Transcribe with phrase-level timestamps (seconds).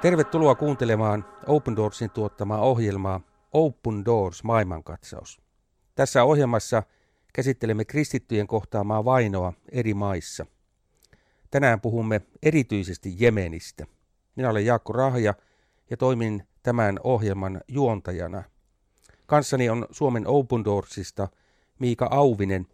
[0.00, 3.20] Tervetuloa kuuntelemaan Open Doorsin tuottamaa ohjelmaa
[3.52, 5.40] Open Doors maailmankatsaus.
[5.94, 6.82] Tässä ohjelmassa
[7.32, 10.46] käsittelemme kristittyjen kohtaamaa vainoa eri maissa.
[11.50, 13.86] Tänään puhumme erityisesti Jemenistä.
[14.36, 15.34] Minä olen Jaakko Rahja
[15.90, 18.42] ja toimin tämän ohjelman juontajana.
[19.26, 21.28] Kanssani on Suomen Open Doorsista
[21.78, 22.66] Miika Auvinen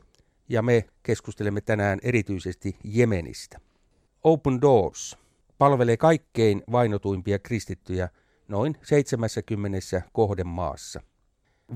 [0.48, 3.60] ja me keskustelemme tänään erityisesti Jemenistä.
[4.24, 5.23] Open Doors
[5.58, 8.08] palvelee kaikkein vainotuimpia kristittyjä
[8.48, 11.00] noin 70 kohdemaassa.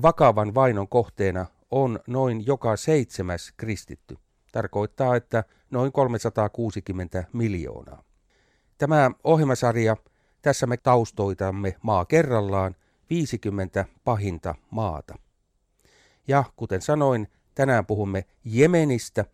[0.01, 4.17] Vakavan vainon kohteena on noin joka seitsemäs kristitty.
[4.51, 8.03] Tarkoittaa, että noin 360 miljoonaa.
[8.77, 9.97] Tämä ohjelmasarja,
[10.41, 12.75] tässä me taustoitamme maa kerrallaan
[13.09, 15.15] 50 pahinta maata.
[16.27, 19.25] Ja kuten sanoin, tänään puhumme Jemenistä,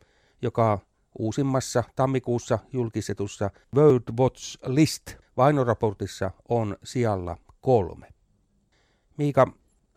[0.41, 0.79] joka
[1.19, 8.07] uusimmassa tammikuussa julkistetussa World Watch List vainoraportissa on sijalla kolme.
[9.17, 9.47] Miika,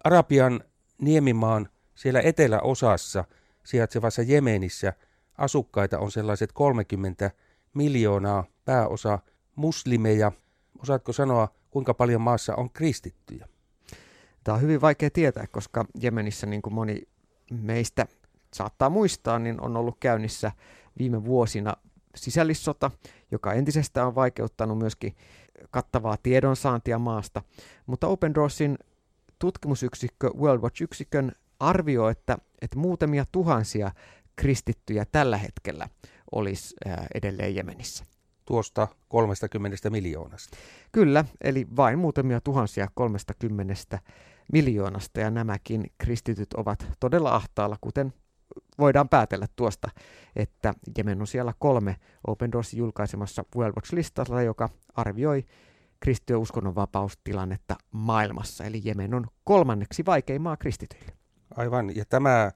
[0.05, 0.61] Arabian
[0.99, 3.25] niemimaan siellä eteläosassa
[3.65, 4.93] sijaitsevassa Jemenissä
[5.39, 7.31] asukkaita on sellaiset 30
[7.75, 9.19] miljoonaa pääosa
[9.55, 10.33] muslimeja.
[10.83, 13.49] Osaatko sanoa, kuinka paljon maassa on kristittyjä?
[14.45, 17.03] Tämä on hyvin vaikea tietää, koska Jemenissä, niin kuin moni
[17.51, 18.07] meistä
[18.55, 20.53] saattaa muistaa, niin on ollut käynnissä
[20.99, 21.77] viime vuosina
[22.15, 22.91] sisällissota,
[23.31, 25.17] joka entisestään on vaikeuttanut myöskin
[25.71, 27.43] kattavaa tiedonsaantia maasta.
[27.87, 28.79] Mutta Open Doorsin
[29.39, 33.91] tutkimusyksikkö World Watch-yksikön arvioi, että, että muutamia tuhansia
[34.37, 35.89] kristittyjä tällä hetkellä
[36.33, 36.77] olisi
[37.15, 38.05] edelleen Jemenissä.
[38.45, 40.57] Tuosta 30 miljoonasta.
[40.93, 43.99] Kyllä, eli vain muutamia tuhansia 30
[44.53, 48.13] miljoonasta, ja nämäkin kristityt ovat todella ahtaalla, kuten
[48.79, 49.89] voidaan päätellä tuosta,
[50.37, 51.97] että Jemen on siellä kolme
[52.27, 55.45] Open Doors julkaisemassa World Watch-listalla, joka arvioi
[56.01, 58.65] kristittyjen uskonnonvapaustilannetta maailmassa.
[58.65, 61.13] Eli Jemen on kolmanneksi vaikein maa kristityille.
[61.57, 62.51] Aivan, ja tämä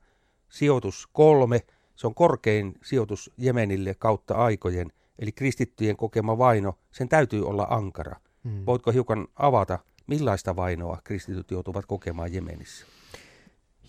[0.49, 1.61] sijoitus kolme,
[1.97, 8.17] se on korkein sijoitus Jemenille kautta aikojen, eli kristittyjen kokema vaino, sen täytyy olla ankara.
[8.45, 8.67] Hmm.
[8.67, 12.87] Voitko hiukan avata, millaista vainoa kristityt joutuvat kokemaan Jemenissä?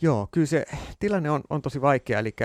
[0.04, 0.66] Joo, kyllä se
[1.00, 2.36] tilanne on, on tosi vaikea, eli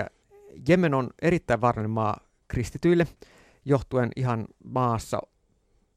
[0.69, 3.07] Jemen on erittäin vaarallinen maa kristityille,
[3.65, 5.21] johtuen ihan maassa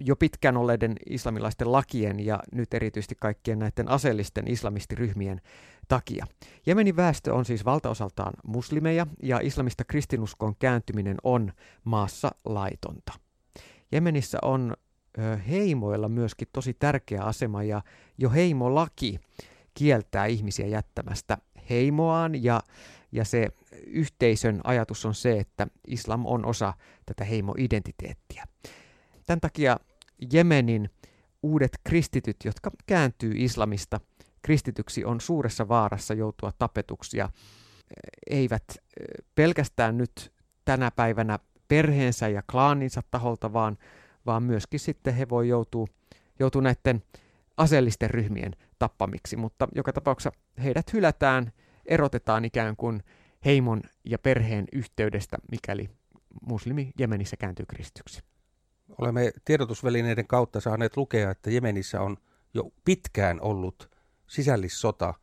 [0.01, 5.41] jo pitkään olleiden islamilaisten lakien ja nyt erityisesti kaikkien näiden aseellisten islamistiryhmien
[5.89, 6.27] takia.
[6.67, 11.53] Jemenin väestö on siis valtaosaltaan muslimeja ja islamista kristinuskoon kääntyminen on
[11.85, 13.13] maassa laitonta.
[13.93, 14.77] Jemenissä on
[15.19, 17.83] ö, heimoilla myöskin tosi tärkeä asema ja
[18.19, 19.21] jo heimolaki
[19.75, 21.39] kieltää ihmisiä jättämästä
[21.71, 22.61] heimoaan ja,
[23.13, 23.49] ja se
[23.87, 26.75] yhteisön ajatus on se, että islam on osa
[27.07, 28.45] tätä heimoidentiteettiä.
[29.27, 29.77] Tämän takia
[30.33, 30.91] Jemenin
[31.43, 34.01] uudet kristityt, jotka kääntyy islamista
[34.43, 37.29] kristityksi, on suuressa vaarassa joutua tapetuksi ja
[38.31, 38.65] eivät
[39.35, 40.33] pelkästään nyt
[40.65, 43.79] tänä päivänä perheensä ja klaaninsa taholta, vaan,
[44.27, 45.87] vaan myöskin sitten he voi joutua,
[46.39, 47.03] joutua näiden
[47.57, 51.53] aseellisten ryhmien tappamiksi, mutta joka tapauksessa heidät hylätään,
[51.87, 53.03] erotetaan ikään kuin
[53.45, 55.91] heimon ja perheen yhteydestä, mikäli
[56.47, 58.23] muslimi Jemenissä kääntyy kristyksi.
[58.99, 62.17] Olemme tiedotusvälineiden kautta saaneet lukea, että Jemenissä on
[62.55, 63.91] jo pitkään ollut
[64.27, 65.15] sisällissota.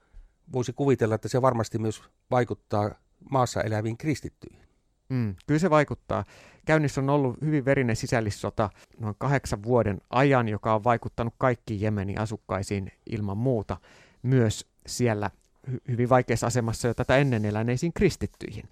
[0.53, 2.91] Voisi kuvitella, että se varmasti myös vaikuttaa
[3.31, 4.67] maassa eläviin kristittyihin.
[5.09, 6.25] Mm, kyllä se vaikuttaa.
[6.69, 8.69] Käynnissä on ollut hyvin verinen sisällissota
[8.99, 13.77] noin kahdeksan vuoden ajan, joka on vaikuttanut kaikkiin Jemenin asukkaisiin ilman muuta,
[14.23, 15.31] myös siellä
[15.71, 18.69] hy- hyvin vaikeassa asemassa jo tätä ennen eläneisiin kristittyihin.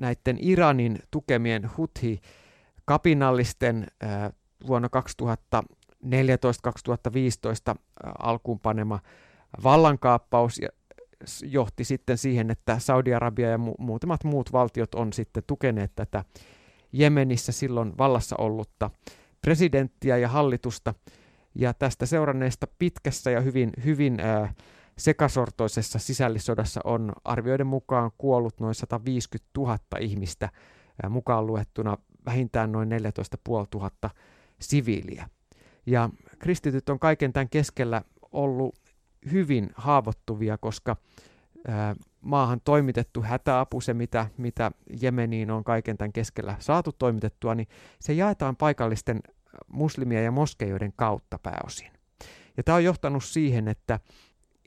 [0.00, 2.20] Näiden Iranin tukemien Huthi
[2.84, 4.32] kapinallisten äh,
[4.66, 4.90] vuonna 2014-2015
[7.68, 7.74] äh,
[8.18, 8.98] alkuun panema
[9.64, 10.60] vallankaappaus
[11.42, 16.24] johti sitten siihen, että Saudi-Arabia ja mu- muutamat muut valtiot on sitten tukeneet tätä
[16.94, 18.90] Jemenissä silloin vallassa ollutta
[19.42, 20.94] presidenttiä ja hallitusta.
[21.54, 24.54] Ja tästä seuranneesta pitkässä ja hyvin, hyvin ää,
[24.98, 30.48] sekasortoisessa sisällissodassa on arvioiden mukaan kuollut noin 150 000 ihmistä,
[31.02, 34.10] ää, mukaan luettuna vähintään noin 14 500
[34.60, 35.28] siviiliä.
[35.86, 38.02] Ja kristityt on kaiken tämän keskellä
[38.32, 38.74] ollut
[39.32, 40.96] hyvin haavoittuvia, koska
[41.68, 47.68] ää, maahan toimitettu hätäapu, se mitä, mitä Jemeniin on kaiken tämän keskellä saatu toimitettua, niin
[48.00, 49.20] se jaetaan paikallisten
[49.68, 51.90] muslimien ja moskeijoiden kautta pääosin.
[52.56, 54.00] Ja tämä on johtanut siihen, että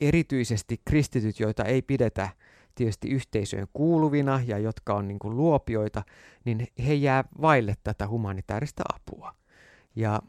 [0.00, 2.28] erityisesti kristityt, joita ei pidetä
[2.74, 6.02] tietysti yhteisöön kuuluvina ja jotka on niin luopioita,
[6.44, 9.34] niin he jää vaille tätä humanitaarista apua.
[9.96, 10.22] Ja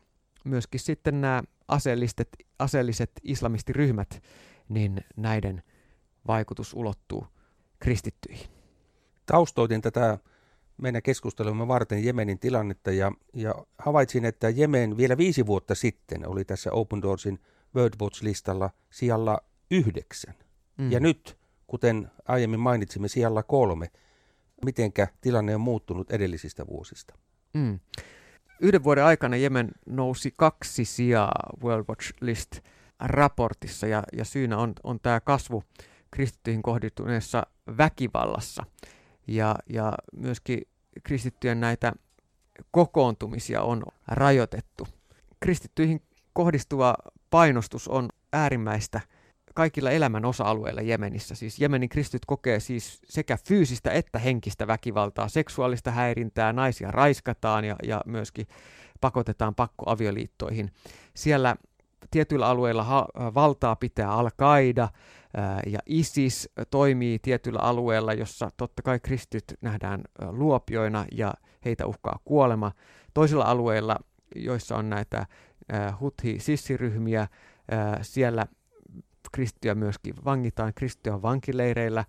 [0.45, 2.29] myöskin sitten nämä aseelliset,
[2.59, 4.23] aseelliset islamistiryhmät,
[4.69, 5.63] niin näiden
[6.29, 7.27] vaikutus ulottuu
[7.79, 8.49] kristittyihin.
[9.25, 10.17] Taustoitin tätä
[10.81, 16.45] meidän keskustelumme varten Jemenin tilannetta ja, ja havaitsin, että Jemen vielä viisi vuotta sitten oli
[16.45, 17.39] tässä Open Doorsin
[17.75, 19.37] World Watch-listalla sijalla
[19.71, 20.35] yhdeksän.
[20.77, 20.91] Mm.
[20.91, 21.37] Ja nyt,
[21.67, 23.91] kuten aiemmin mainitsimme, sijalla kolme.
[24.65, 27.13] Mitenkä tilanne on muuttunut edellisistä vuosista?
[27.53, 27.79] Mm.
[28.61, 31.31] Yhden vuoden aikana Jemen nousi kaksi sijaa
[31.63, 32.59] World Watch List
[32.99, 35.63] raportissa ja, ja syynä on, on tämä kasvu
[36.11, 37.43] kristittyihin kohdistuneessa
[37.77, 38.63] väkivallassa.
[39.27, 40.61] Ja, ja myöskin
[41.03, 41.93] kristittyjen näitä
[42.71, 44.87] kokoontumisia on rajoitettu.
[45.39, 46.01] Kristittyihin
[46.33, 46.95] kohdistuva
[47.29, 49.01] painostus on äärimmäistä
[49.55, 51.35] kaikilla elämän osa-alueilla Jemenissä.
[51.35, 57.75] Siis Jemenin kristityt kokee siis sekä fyysistä että henkistä väkivaltaa, seksuaalista häirintää, naisia raiskataan ja,
[57.83, 58.47] ja myöskin
[59.01, 60.71] pakotetaan pakkoavioliittoihin.
[61.13, 61.55] Siellä
[62.11, 64.87] tietyillä alueilla ha- valtaa pitää Al-Qaida
[65.65, 71.33] ja ISIS toimii tietyillä alueilla, jossa totta kai kristityt nähdään luopioina ja
[71.65, 72.71] heitä uhkaa kuolema.
[73.13, 73.95] Toisilla alueilla,
[74.35, 75.25] joissa on näitä
[75.99, 77.27] huthi-sissiryhmiä,
[78.01, 78.45] siellä
[79.31, 82.05] kristittyjä myöskin vangitaan, kristittyjä on vankileireillä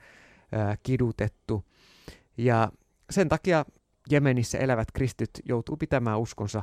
[0.82, 1.64] kidutettu.
[2.36, 2.72] Ja
[3.10, 3.64] sen takia
[4.10, 6.62] Jemenissä elävät kristityt joutuu pitämään uskonsa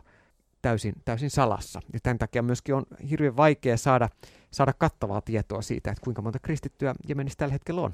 [0.68, 1.81] täysin, täysin salassa.
[1.94, 4.10] Ja tämän takia myöskin on hirveän vaikea saada,
[4.52, 7.92] saada kattavaa tietoa siitä, että kuinka monta kristittyä Jemenissä tällä hetkellä on.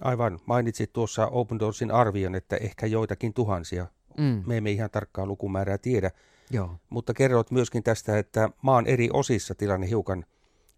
[0.00, 0.38] Aivan.
[0.46, 3.86] Mainitsit tuossa Open Doorsin arvion, että ehkä joitakin tuhansia.
[4.18, 4.42] Mm.
[4.46, 6.10] Me emme ihan tarkkaa lukumäärää tiedä.
[6.50, 6.76] Joo.
[6.90, 10.24] Mutta kerrot myöskin tästä, että maan eri osissa tilanne hiukan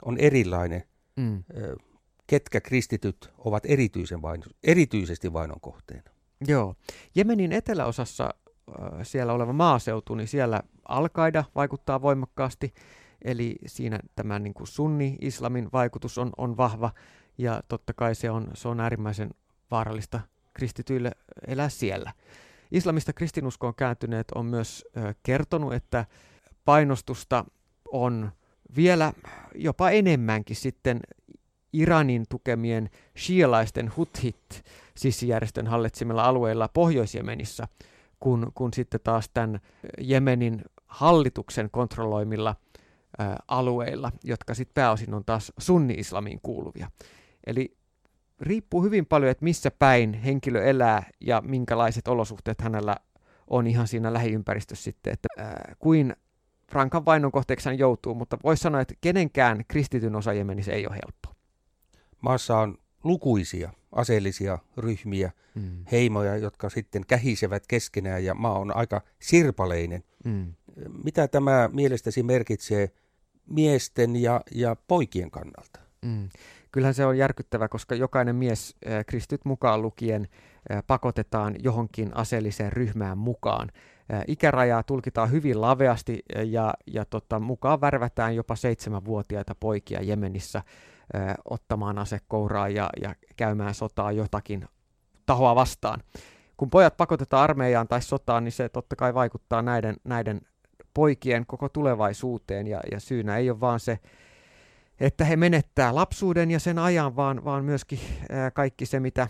[0.05, 0.83] on erilainen.
[1.17, 1.45] Mm.
[2.27, 6.11] Ketkä kristityt ovat erityisen vain, erityisesti vainon kohteena?
[6.47, 6.75] Joo.
[7.15, 8.35] Jemenin eteläosassa
[9.03, 11.09] siellä oleva maaseutu, niin siellä al
[11.55, 12.75] vaikuttaa voimakkaasti,
[13.23, 16.91] eli siinä tämä niin kuin sunni-islamin vaikutus on, on vahva,
[17.39, 19.31] ja totta kai se on, se on äärimmäisen
[19.71, 20.21] vaarallista
[20.55, 21.11] kristityille
[21.47, 22.13] elää siellä.
[22.71, 26.07] Islamista kristinuskoon kääntyneet on myös ö, kertonut, että
[26.65, 27.45] painostusta
[27.93, 28.33] on
[28.77, 29.13] vielä
[29.55, 31.01] jopa enemmänkin sitten
[31.73, 34.65] Iranin tukemien shialaisten huthit
[34.97, 37.69] sissijärjestön hallitsemilla alueilla Pohjois-Jemenissa,
[38.25, 39.61] kun, kun sitten taas tämän
[40.01, 42.57] Jemenin hallituksen kontrolloimilla
[43.21, 46.91] ä, alueilla, jotka sitten pääosin on taas sunni-islamiin kuuluvia.
[47.47, 47.77] Eli
[48.41, 52.97] riippuu hyvin paljon, että missä päin henkilö elää ja minkälaiset olosuhteet hänellä
[53.51, 56.17] on ihan siinä lähiympäristössä sitten, että ää, kuin
[56.73, 60.95] rankan vainon kohteeksi hän joutuu, mutta voisi sanoa, että kenenkään kristityn osa Jemenissä ei ole
[60.95, 61.29] helppo.
[62.21, 65.85] Maassa on lukuisia aseellisia ryhmiä, mm.
[65.93, 70.05] heimoja, jotka sitten kähisevät keskenään ja maa on aika sirpaleinen.
[70.25, 70.55] Mm.
[71.05, 72.91] Mitä tämä mielestäsi merkitsee
[73.47, 75.81] miesten ja, ja poikien kannalta?
[76.05, 76.29] Mm.
[76.73, 80.29] Kyllähän se on järkyttävä, koska jokainen mies, äh, kristit mukaan lukien,
[80.73, 83.69] äh, pakotetaan johonkin aseelliseen ryhmään mukaan.
[84.13, 90.63] Äh, ikärajaa tulkitaan hyvin laveasti ja, ja tota, mukaan värvätään jopa seitsemänvuotiaita poikia Jemenissä
[91.51, 91.97] ottamaan
[92.29, 94.69] kouraa ja, ja käymään sotaa jotakin
[95.27, 96.01] tahoa vastaan.
[96.57, 100.41] Kun pojat pakotetaan armeijaan tai sotaan, niin se totta kai vaikuttaa näiden, näiden
[100.95, 103.99] poikien koko tulevaisuuteen ja, ja syynä ei ole vaan se,
[105.01, 109.29] että he menettää lapsuuden ja sen ajan, vaan, vaan myöskin ää, kaikki se, mitä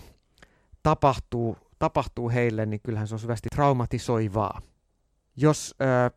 [0.83, 4.61] tapahtuu, tapahtuu heille, niin kyllähän se on syvästi traumatisoivaa.
[5.37, 6.11] Jos ää,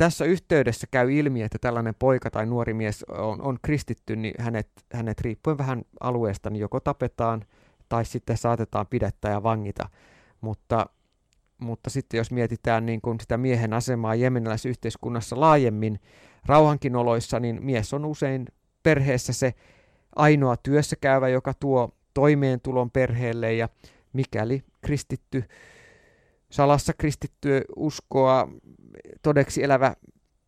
[0.00, 4.68] tässä yhteydessä käy ilmi, että tällainen poika tai nuori mies on, on kristitty, niin hänet,
[4.92, 7.44] hänet riippuen vähän alueesta niin joko tapetaan
[7.88, 9.88] tai sitten saatetaan pidettää ja vangita.
[10.40, 10.86] Mutta,
[11.58, 16.00] mutta sitten jos mietitään niin kuin sitä miehen asemaa jemeniläisyhteiskunnassa laajemmin
[16.46, 18.46] rauhankin oloissa, niin mies on usein
[18.82, 19.54] perheessä se
[20.16, 23.68] ainoa työssä käyvä, joka tuo toimeentulon perheelle ja
[24.12, 25.44] mikäli kristitty
[26.50, 28.48] salassa kristitty uskoa
[29.22, 29.96] todeksi elävä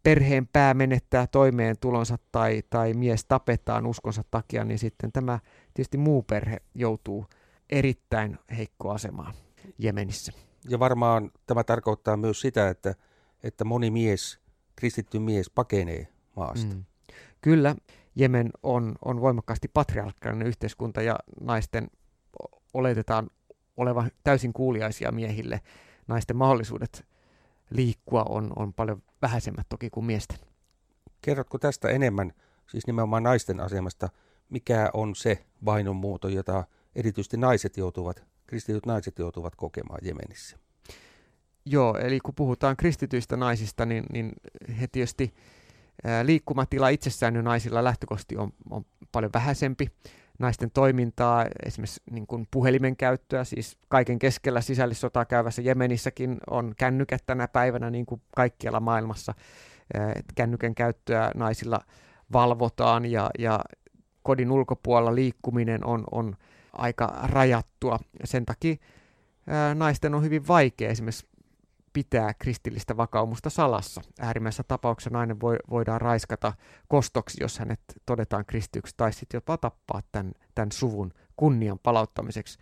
[0.03, 5.39] perheen pää menettää toimeentulonsa tai, tai mies tapetaan uskonsa takia, niin sitten tämä
[5.75, 7.27] tietysti muu perhe joutuu
[7.71, 9.35] erittäin heikkoa asemaan
[9.79, 10.33] Jemenissä.
[10.69, 12.95] Ja varmaan tämä tarkoittaa myös sitä, että,
[13.43, 14.39] että moni mies,
[14.77, 16.75] kristitty mies pakenee maasta.
[16.75, 16.85] Mm.
[17.41, 17.77] Kyllä,
[18.15, 21.91] Jemen on, on voimakkaasti patriarkaalinen yhteiskunta ja naisten
[22.75, 23.31] oletetaan
[23.77, 25.61] olevan täysin kuuliaisia miehille.
[26.09, 27.05] Naisten mahdollisuudet
[27.71, 30.39] liikkua on, on paljon vähäisemmät toki kuin miesten.
[31.23, 32.33] Kerrotko tästä enemmän,
[32.67, 34.09] siis nimenomaan naisten asemasta,
[34.49, 40.59] mikä on se vainon muoto, jota erityisesti naiset joutuvat, kristityt naiset joutuvat kokemaan Jemenissä?
[41.65, 44.33] Joo, eli kun puhutaan kristityistä naisista, niin, niin
[44.81, 45.35] he tietysti
[46.23, 49.91] liikkumatila itsessään jo naisilla lähtökohtaisesti on, on paljon vähäisempi.
[50.43, 57.23] Naisten toimintaa, esimerkiksi niin kuin puhelimen käyttöä, siis kaiken keskellä sisällissotaa käyvässä Jemenissäkin on kännykät
[57.27, 59.35] tänä päivänä niin kuin kaikkialla maailmassa.
[60.35, 61.81] Kännykän käyttöä naisilla
[62.33, 63.61] valvotaan ja, ja
[64.23, 66.37] kodin ulkopuolella liikkuminen on, on
[66.73, 67.99] aika rajattua.
[68.25, 68.77] Sen takia
[69.47, 71.27] ää, naisten on hyvin vaikea esimerkiksi
[71.93, 74.01] pitää kristillistä vakaumusta salassa.
[74.21, 76.53] Äärimmäisessä tapauksessa nainen voi, voidaan raiskata
[76.89, 82.59] kostoksi, jos hänet todetaan kristyksi, tai sitten jopa tappaa tämän, tämän suvun kunnian palauttamiseksi.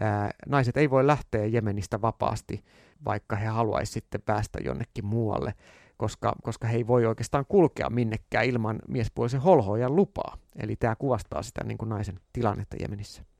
[0.00, 2.64] Ää, naiset ei voi lähteä Jemenistä vapaasti,
[3.04, 5.54] vaikka he haluaisivat sitten päästä jonnekin muualle,
[5.96, 10.36] koska, koska he ei voi oikeastaan kulkea minnekään ilman miespuolisen holhoajan lupaa.
[10.58, 13.35] Eli tämä kuvastaa sitä niin kuin naisen tilannetta Jemenissä.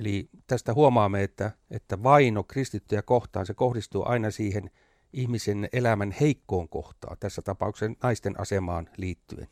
[0.00, 4.70] Eli tästä huomaamme, että, että vaino kristittyjä kohtaan, se kohdistuu aina siihen
[5.12, 9.48] ihmisen elämän heikkoon kohtaan, tässä tapauksessa naisten asemaan liittyen.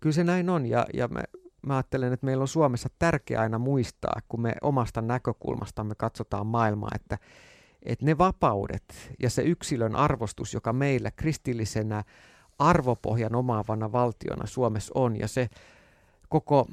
[0.00, 1.22] Kyllä se näin on, ja, ja mä,
[1.66, 6.90] mä ajattelen, että meillä on Suomessa tärkeää aina muistaa, kun me omasta näkökulmastamme katsotaan maailmaa,
[6.94, 7.18] että,
[7.82, 12.04] että ne vapaudet ja se yksilön arvostus, joka meillä kristillisenä
[12.58, 15.48] arvopohjan omaavana valtiona Suomessa on, ja se
[16.28, 16.66] koko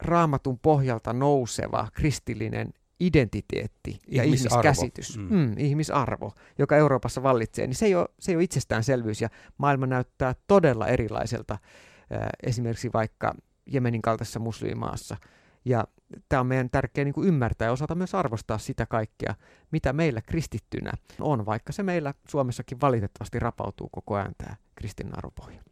[0.00, 4.60] raamatun pohjalta nouseva kristillinen identiteetti ja ihmisarvo.
[4.60, 5.28] ihmiskäsitys, mm.
[5.30, 9.28] Mm, ihmisarvo, joka Euroopassa vallitsee, niin se ei ole, se ei ole itsestäänselvyys ja
[9.58, 13.34] maailma näyttää todella erilaiselta äh, esimerkiksi vaikka
[13.66, 15.16] Jemenin kaltaisessa muslimimaassa.
[15.64, 15.84] Ja
[16.28, 19.34] tämä on meidän tärkeä niin kuin ymmärtää ja osata myös arvostaa sitä kaikkea,
[19.70, 25.62] mitä meillä kristittynä on, vaikka se meillä Suomessakin valitettavasti rapautuu koko ajan tämä kristin arvopohja.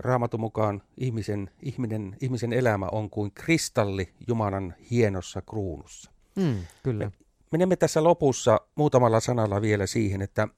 [0.00, 6.10] Raamatun mukaan ihmisen, ihminen, ihmisen elämä on kuin kristalli Jumalan hienossa kruunussa.
[6.36, 7.04] Mm, kyllä.
[7.04, 7.12] Me
[7.52, 10.48] menemme tässä lopussa muutamalla sanalla vielä siihen, että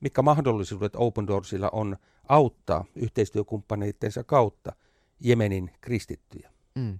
[0.00, 1.96] mitkä mahdollisuudet Open Doorsilla on
[2.28, 4.72] auttaa yhteistyökumppaneittensa kautta
[5.20, 6.50] Jemenin kristittyjä.
[6.74, 6.98] Mm.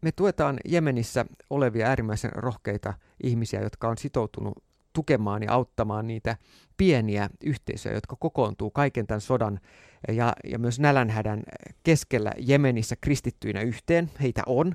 [0.00, 4.62] Me tuetaan Jemenissä olevia äärimmäisen rohkeita ihmisiä, jotka on sitoutunut
[4.96, 6.36] tukemaan ja auttamaan niitä
[6.76, 9.60] pieniä yhteisöjä, jotka kokoontuu kaiken tämän sodan
[10.08, 11.42] ja, ja myös nälänhädän
[11.82, 14.10] keskellä Jemenissä kristittyinä yhteen.
[14.22, 14.74] Heitä on.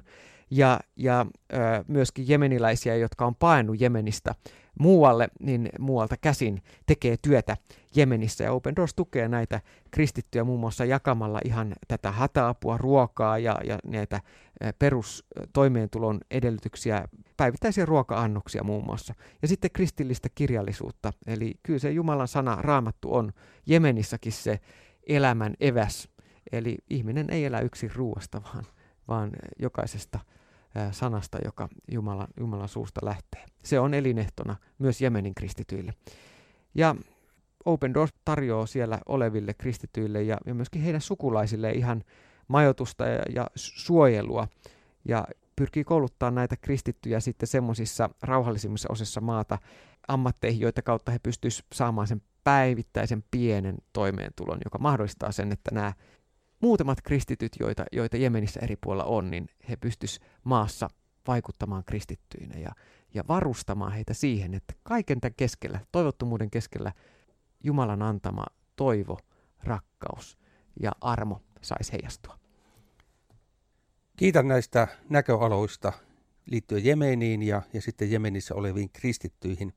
[0.52, 4.36] Ja, ja ö, myöskin jemeniläisiä, jotka on paennut Jemenistä
[4.80, 7.58] muualle, niin muualta käsin tekee työtä
[7.96, 8.44] Jemenissä.
[8.44, 9.62] Ja Open Doors tukee näitä
[9.92, 14.22] kristittyjä muun muassa jakamalla ihan tätä hätäapua, ruokaa ja, ja näitä
[14.80, 19.14] perustoimeentulon edellytyksiä, päivittäisiä ruoka-annoksia muun muassa.
[19.42, 21.14] Ja sitten kristillistä kirjallisuutta.
[21.28, 23.32] Eli kyllä se Jumalan sana raamattu on
[23.66, 24.60] Jemenissäkin se
[25.08, 26.10] elämän eväs.
[26.52, 28.66] Eli ihminen ei elä yksin ruoasta, vaan,
[29.08, 30.20] vaan jokaisesta
[30.92, 33.46] sanasta, joka Jumalan, Jumalan suusta lähtee.
[33.64, 35.94] Se on elinehtona myös Jemenin kristityille.
[36.76, 36.96] Ja
[37.66, 42.04] Open Doors tarjoaa siellä oleville kristityille ja, ja myöskin heidän sukulaisille ihan
[42.48, 44.48] majoitusta ja, ja suojelua
[45.06, 49.58] ja pyrkii kouluttaa näitä kristittyjä sitten semmoisissa rauhallisimmissa osissa maata
[50.08, 55.94] ammatteihin, joita kautta he pystyisivät saamaan sen päivittäisen pienen toimeentulon, joka mahdollistaa sen, että nämä
[56.62, 60.88] muutamat kristityt, joita, joita Jemenissä eri puolilla on, niin he pystyisivät maassa
[61.28, 62.72] vaikuttamaan kristittyinä ja,
[63.14, 66.92] ja varustamaan heitä siihen, että kaiken tämän keskellä, toivottomuuden keskellä,
[67.64, 69.20] Jumalan antama toivo,
[69.64, 70.38] rakkaus
[70.80, 72.41] ja armo saisi heijastua.
[74.18, 75.94] Kiitän näistä näköaloista
[76.46, 79.74] liittyen Jemeniin ja, ja sitten Jemenissä oleviin kristittyihin.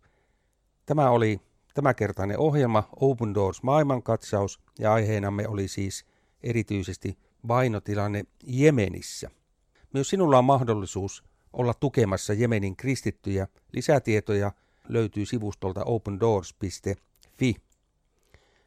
[0.87, 1.41] Tämä oli
[1.75, 6.05] tämänkertainen ohjelma Open Doors maailmankatsaus ja aiheenamme oli siis
[6.43, 9.31] erityisesti vainotilanne Jemenissä.
[9.93, 13.49] Myös sinulla on mahdollisuus olla tukemassa Jemenin kristittyjä.
[13.73, 14.53] Lisätietoja
[14.89, 17.57] löytyy sivustolta opendoors.fi.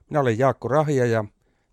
[0.10, 1.26] Minä olen Jaakko Rahja ja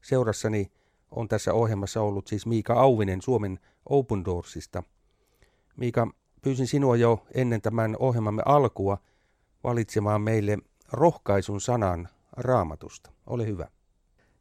[0.02, 0.72] seurassani
[1.10, 4.82] on tässä ohjelmassa ollut siis Miika Auvinen Suomen Open Doorsista.
[5.76, 6.08] Miika,
[6.42, 8.98] pyysin sinua jo ennen tämän ohjelmamme alkua
[9.64, 10.58] valitsemaan meille
[10.92, 13.12] rohkaisun sanan raamatusta.
[13.26, 13.68] Ole hyvä.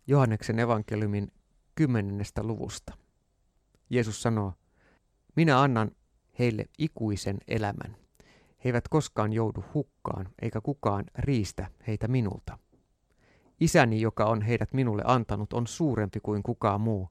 [0.08, 1.32] Johanneksen evankeliumin
[1.76, 2.94] kymmenennestä luvusta.
[3.90, 4.54] Jeesus sanoo,
[5.36, 5.92] minä annan
[6.40, 7.98] heille ikuisen elämän.
[8.64, 12.58] He eivät koskaan joudu hukkaan, eikä kukaan riistä heitä minulta.
[13.64, 17.10] Isäni, joka on heidät minulle antanut, on suurempi kuin kukaan muu,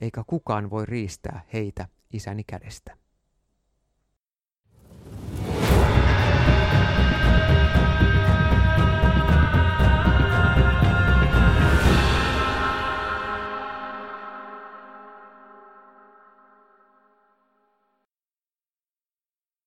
[0.00, 2.96] eikä kukaan voi riistää heitä isäni kädestä.